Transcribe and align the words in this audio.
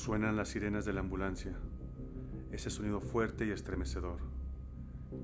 Suenan 0.00 0.34
las 0.34 0.48
sirenas 0.48 0.86
de 0.86 0.94
la 0.94 1.00
ambulancia, 1.00 1.52
ese 2.50 2.70
sonido 2.70 3.02
fuerte 3.02 3.44
y 3.44 3.50
estremecedor. 3.50 4.20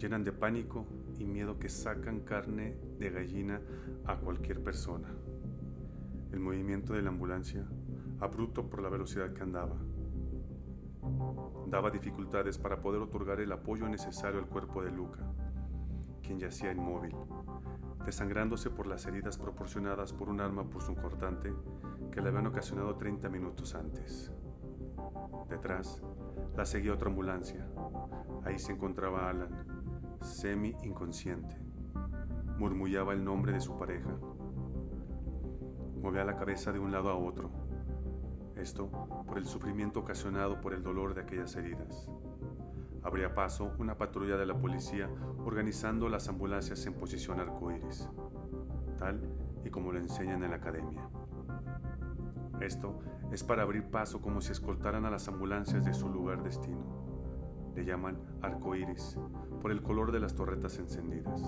Llenan 0.00 0.24
de 0.24 0.32
pánico 0.32 0.84
y 1.16 1.26
miedo 1.26 1.60
que 1.60 1.68
sacan 1.68 2.22
carne 2.22 2.76
de 2.98 3.10
gallina 3.10 3.60
a 4.04 4.16
cualquier 4.16 4.64
persona. 4.64 5.14
El 6.32 6.40
movimiento 6.40 6.92
de 6.92 7.02
la 7.02 7.10
ambulancia, 7.10 7.64
abrupto 8.18 8.68
por 8.68 8.82
la 8.82 8.88
velocidad 8.88 9.32
que 9.32 9.44
andaba, 9.44 9.76
daba 11.68 11.92
dificultades 11.92 12.58
para 12.58 12.80
poder 12.80 13.00
otorgar 13.00 13.38
el 13.38 13.52
apoyo 13.52 13.88
necesario 13.88 14.40
al 14.40 14.48
cuerpo 14.48 14.82
de 14.82 14.90
Luca, 14.90 15.20
quien 16.20 16.40
yacía 16.40 16.72
inmóvil, 16.72 17.14
desangrándose 18.04 18.70
por 18.70 18.88
las 18.88 19.06
heridas 19.06 19.38
proporcionadas 19.38 20.12
por 20.12 20.28
un 20.28 20.40
arma 20.40 20.68
punzocortante 20.68 21.54
que 22.10 22.20
le 22.20 22.28
habían 22.30 22.48
ocasionado 22.48 22.96
30 22.96 23.28
minutos 23.28 23.76
antes. 23.76 24.32
Detrás 25.48 26.02
la 26.56 26.64
seguía 26.64 26.92
otra 26.92 27.08
ambulancia. 27.08 27.66
Ahí 28.44 28.58
se 28.58 28.72
encontraba 28.72 29.28
Alan, 29.28 30.18
semi 30.20 30.76
inconsciente. 30.82 31.56
Murmullaba 32.58 33.12
el 33.12 33.24
nombre 33.24 33.52
de 33.52 33.60
su 33.60 33.76
pareja. 33.76 34.10
Movía 36.00 36.24
la 36.24 36.36
cabeza 36.36 36.72
de 36.72 36.78
un 36.78 36.92
lado 36.92 37.10
a 37.10 37.16
otro. 37.16 37.50
Esto 38.56 38.90
por 39.26 39.38
el 39.38 39.46
sufrimiento 39.46 40.00
ocasionado 40.00 40.60
por 40.60 40.74
el 40.74 40.82
dolor 40.82 41.14
de 41.14 41.22
aquellas 41.22 41.56
heridas. 41.56 42.08
Abría 43.02 43.34
paso 43.34 43.72
una 43.78 43.98
patrulla 43.98 44.36
de 44.36 44.46
la 44.46 44.56
policía 44.58 45.10
organizando 45.44 46.08
las 46.08 46.28
ambulancias 46.28 46.86
en 46.86 46.94
posición 46.94 47.40
arcoíris, 47.40 48.08
tal 48.98 49.20
y 49.64 49.70
como 49.70 49.92
lo 49.92 49.98
enseñan 49.98 50.42
en 50.42 50.50
la 50.50 50.56
academia. 50.56 51.08
Esto 52.64 52.98
es 53.30 53.44
para 53.44 53.62
abrir 53.62 53.90
paso 53.90 54.22
como 54.22 54.40
si 54.40 54.52
escoltaran 54.52 55.04
a 55.04 55.10
las 55.10 55.28
ambulancias 55.28 55.84
de 55.84 55.92
su 55.92 56.08
lugar 56.08 56.42
destino. 56.42 57.74
Le 57.76 57.84
llaman 57.84 58.18
arco 58.40 58.74
iris 58.74 59.18
por 59.60 59.70
el 59.70 59.82
color 59.82 60.12
de 60.12 60.20
las 60.20 60.34
torretas 60.34 60.78
encendidas. 60.78 61.42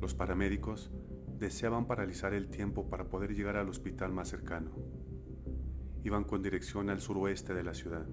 Los 0.00 0.14
paramédicos 0.14 0.90
deseaban 1.38 1.86
paralizar 1.86 2.34
el 2.34 2.48
tiempo 2.48 2.88
para 2.88 3.08
poder 3.08 3.32
llegar 3.32 3.56
al 3.56 3.68
hospital 3.68 4.10
más 4.12 4.28
cercano. 4.28 4.72
Iban 6.04 6.24
con 6.24 6.42
dirección 6.42 6.90
al 6.90 7.00
suroeste 7.00 7.54
de 7.54 7.62
la 7.62 7.74
ciudad. 7.74 8.06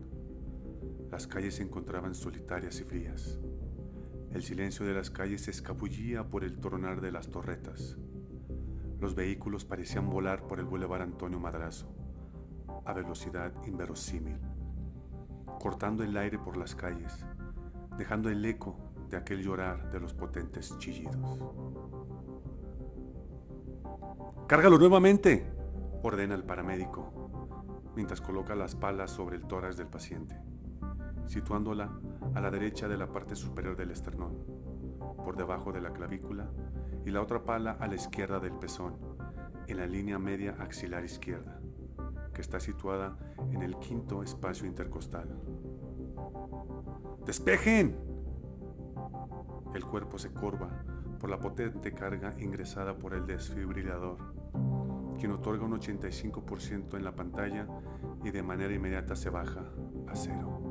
Las 1.11 1.25
calles 1.25 1.55
se 1.55 1.63
encontraban 1.63 2.13
solitarias 2.13 2.79
y 2.79 2.83
frías. 2.83 3.39
El 4.31 4.43
silencio 4.43 4.85
de 4.85 4.93
las 4.93 5.09
calles 5.09 5.41
se 5.41 5.51
escabullía 5.51 6.29
por 6.29 6.43
el 6.43 6.59
tronar 6.59 7.01
de 7.01 7.11
las 7.11 7.29
torretas. 7.29 7.97
Los 8.99 9.15
vehículos 9.15 9.65
parecían 9.65 10.09
volar 10.09 10.45
por 10.45 10.59
el 10.59 10.65
bulevar 10.65 11.01
Antonio 11.01 11.39
Madrazo, 11.39 11.87
a 12.85 12.93
velocidad 12.93 13.53
inverosímil, 13.65 14.37
cortando 15.59 16.03
el 16.03 16.15
aire 16.15 16.37
por 16.37 16.57
las 16.57 16.75
calles, 16.75 17.25
dejando 17.97 18.29
el 18.29 18.45
eco 18.45 18.77
de 19.09 19.17
aquel 19.17 19.41
llorar 19.41 19.91
de 19.91 19.99
los 19.99 20.13
potentes 20.13 20.77
chillidos. 20.77 21.15
¡Cárgalo 24.47 24.77
nuevamente! 24.77 25.45
ordena 26.03 26.35
el 26.35 26.43
paramédico, 26.43 27.38
mientras 27.99 28.21
coloca 28.21 28.55
las 28.55 28.75
palas 28.75 29.11
sobre 29.11 29.35
el 29.35 29.43
tórax 29.43 29.75
del 29.75 29.87
paciente 29.87 30.39
situándola 31.29 31.91
a 32.33 32.41
la 32.41 32.49
derecha 32.49 32.87
de 32.87 32.97
la 32.97 33.11
parte 33.11 33.35
superior 33.35 33.75
del 33.75 33.91
esternón, 33.91 34.35
por 35.23 35.37
debajo 35.37 35.71
de 35.71 35.79
la 35.79 35.91
clavícula, 35.91 36.49
y 37.05 37.11
la 37.11 37.21
otra 37.21 37.43
pala 37.43 37.73
a 37.79 37.87
la 37.87 37.95
izquierda 37.95 38.39
del 38.39 38.53
pezón, 38.53 38.95
en 39.67 39.77
la 39.77 39.85
línea 39.85 40.17
media 40.17 40.55
axilar 40.59 41.03
izquierda, 41.05 41.59
que 42.33 42.41
está 42.41 42.59
situada 42.59 43.15
en 43.51 43.61
el 43.61 43.77
quinto 43.77 44.23
espacio 44.23 44.65
intercostal. 44.65 45.29
¡Despejen! 47.27 47.95
El 49.75 49.85
cuerpo 49.85 50.17
se 50.17 50.31
curva 50.31 50.83
por 51.19 51.29
la 51.29 51.39
potente 51.39 51.93
carga 51.93 52.33
ingresada 52.39 52.97
por 52.97 53.13
el 53.13 53.27
desfibrilador, 53.27 54.17
quien 55.19 55.33
otorga 55.33 55.65
un 55.65 55.73
85% 55.73 56.95
en 56.95 57.03
la 57.03 57.13
pantalla 57.13 57.67
y 58.23 58.31
de 58.31 58.41
manera 58.41 58.73
inmediata 58.73 59.15
se 59.15 59.29
baja 59.29 59.65
a 60.07 60.15
cero. 60.15 60.61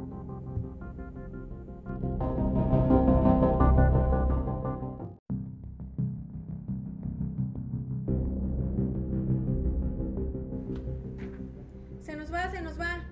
Se 12.01 12.17
nos 12.17 12.33
va, 12.33 12.51
se 12.51 12.63
nos 12.63 12.81
va. 12.81 13.05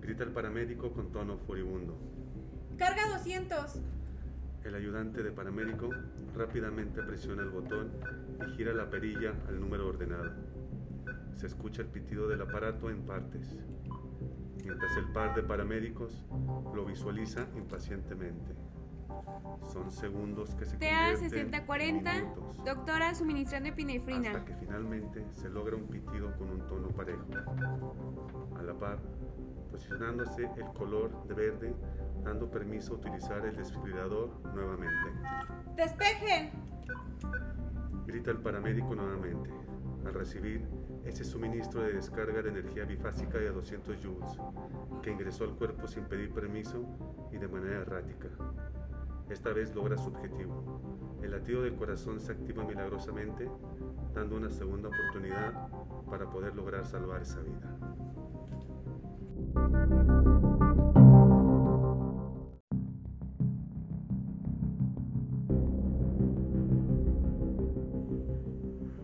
Grita 0.00 0.22
el 0.22 0.30
paramédico 0.30 0.92
con 0.92 1.10
tono 1.10 1.36
furibundo. 1.38 1.98
Carga 2.76 3.08
200. 3.18 3.97
El 4.68 4.74
ayudante 4.74 5.22
de 5.22 5.32
paramédico 5.32 5.88
rápidamente 6.34 7.02
presiona 7.02 7.42
el 7.42 7.48
botón 7.48 7.90
y 8.46 8.50
gira 8.54 8.74
la 8.74 8.90
perilla 8.90 9.32
al 9.48 9.58
número 9.58 9.88
ordenado. 9.88 10.30
Se 11.36 11.46
escucha 11.46 11.80
el 11.80 11.88
pitido 11.88 12.28
del 12.28 12.42
aparato 12.42 12.90
en 12.90 13.00
partes, 13.06 13.58
mientras 14.62 14.94
el 14.98 15.10
par 15.14 15.34
de 15.34 15.42
paramédicos 15.42 16.26
lo 16.74 16.84
visualiza 16.84 17.46
impacientemente. 17.56 18.54
Son 19.72 19.90
segundos 19.90 20.54
que 20.54 20.64
se 20.64 20.76
TA 20.76 21.12
convierten 21.12 21.30
6040, 21.30 22.10
en 22.14 22.24
minutos, 22.24 22.64
doctora 22.64 23.14
suministrando 23.14 23.68
hasta 23.68 23.80
epinefrina. 23.82 24.44
que 24.44 24.54
finalmente 24.54 25.24
se 25.34 25.48
logra 25.48 25.76
un 25.76 25.86
pitido 25.86 26.36
con 26.36 26.50
un 26.50 26.66
tono 26.66 26.88
parejo. 26.88 27.26
A 28.58 28.62
la 28.62 28.74
par, 28.74 28.98
posicionándose 29.70 30.50
el 30.56 30.66
color 30.72 31.26
de 31.28 31.34
verde, 31.34 31.74
dando 32.24 32.50
permiso 32.50 32.94
a 32.94 32.96
utilizar 32.96 33.44
el 33.44 33.56
desfibrilador 33.56 34.30
nuevamente. 34.54 35.10
¡Despejen! 35.76 36.50
Grita 38.06 38.30
el 38.30 38.38
paramédico 38.38 38.94
nuevamente, 38.94 39.50
al 40.06 40.14
recibir 40.14 40.66
ese 41.04 41.24
suministro 41.24 41.82
de 41.82 41.92
descarga 41.92 42.42
de 42.42 42.50
energía 42.50 42.84
bifásica 42.84 43.38
de 43.38 43.50
200 43.50 43.96
joules, 44.02 44.38
que 45.02 45.10
ingresó 45.10 45.44
al 45.44 45.54
cuerpo 45.54 45.86
sin 45.86 46.04
pedir 46.04 46.32
permiso 46.32 46.84
y 47.32 47.38
de 47.38 47.48
manera 47.48 47.80
errática. 47.80 48.28
Esta 49.30 49.52
vez 49.52 49.74
logra 49.74 49.96
su 49.98 50.08
objetivo. 50.08 50.80
El 51.22 51.32
latido 51.32 51.62
del 51.62 51.74
corazón 51.74 52.20
se 52.20 52.32
activa 52.32 52.64
milagrosamente, 52.64 53.48
dando 54.14 54.36
una 54.36 54.50
segunda 54.50 54.88
oportunidad 54.88 55.68
para 56.08 56.30
poder 56.30 56.54
lograr 56.54 56.86
salvar 56.86 57.22
esa 57.22 57.40
vida. 57.40 57.78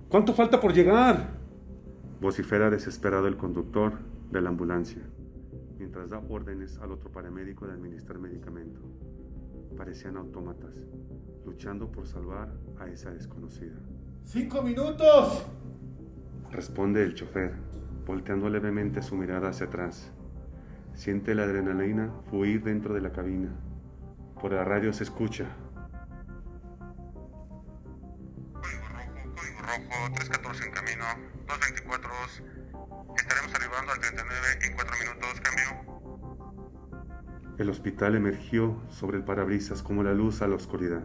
¿Cuánto 0.09 0.33
falta 0.33 0.61
por 0.61 0.73
llegar? 0.73 1.35
Vocifera 2.21 2.71
desesperado 2.71 3.27
el 3.27 3.37
conductor 3.37 3.99
de 4.31 4.41
la 4.41 4.49
ambulancia, 4.49 5.03
mientras 5.77 6.11
da 6.11 6.23
órdenes 6.31 6.79
al 6.79 6.93
otro 6.93 7.11
paramédico 7.11 7.67
de 7.67 7.73
administrar 7.73 8.19
medicamento. 8.19 8.81
Parecían 9.77 10.17
autómatas, 10.17 10.75
luchando 11.45 11.91
por 11.91 12.07
salvar 12.07 12.53
a 12.79 12.89
esa 12.89 13.11
desconocida. 13.11 13.77
¡Cinco 14.25 14.63
minutos! 14.63 15.45
Responde 16.51 17.03
el 17.03 17.15
chofer, 17.15 17.53
volteando 18.07 18.49
levemente 18.49 19.03
su 19.03 19.17
mirada 19.17 19.49
hacia 19.49 19.67
atrás. 19.67 20.13
Siente 20.95 21.35
la 21.35 21.43
adrenalina 21.43 22.13
fluir 22.31 22.63
dentro 22.63 22.95
de 22.95 23.01
la 23.01 23.13
cabina. 23.13 23.51
Por 24.41 24.53
la 24.53 24.65
radio 24.65 24.93
se 24.93 25.05
escucha. 25.05 25.47
Código 28.53 28.89
rojo, 28.89 29.35
código 29.35 29.61
rojo, 29.61 30.13
314 30.15 30.65
en 30.65 30.73
camino, 30.73 31.05
224, 31.49 32.11
estaremos 33.17 33.55
arribando 33.55 33.93
al 33.93 33.99
39 33.99 34.47
en 34.63 34.75
4 34.75 34.97
minutos, 35.01 35.41
cambio. 35.41 35.94
El 37.57 37.71
hospital 37.71 38.17
emergió 38.17 38.75
sobre 38.89 39.17
el 39.17 39.25
parabrisas 39.25 39.83
como 39.83 40.03
la 40.03 40.13
luz 40.13 40.43
a 40.43 40.49
la 40.49 40.57
oscuridad. 40.57 41.05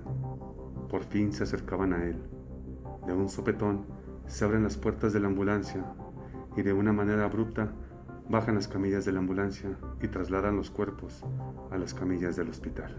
Por 0.89 1.03
fin 1.03 1.31
se 1.31 1.43
acercaban 1.43 1.93
a 1.93 2.03
él. 2.03 2.17
De 3.05 3.13
un 3.13 3.29
sopetón 3.29 3.85
se 4.25 4.45
abren 4.45 4.63
las 4.63 4.75
puertas 4.75 5.13
de 5.13 5.19
la 5.19 5.27
ambulancia 5.27 5.85
y 6.57 6.63
de 6.63 6.73
una 6.73 6.91
manera 6.91 7.25
abrupta 7.25 7.71
bajan 8.29 8.55
las 8.55 8.67
camillas 8.67 9.05
de 9.05 9.11
la 9.11 9.19
ambulancia 9.19 9.77
y 10.01 10.07
trasladan 10.07 10.55
los 10.55 10.71
cuerpos 10.71 11.23
a 11.69 11.77
las 11.77 11.93
camillas 11.93 12.35
del 12.35 12.49
hospital. 12.49 12.95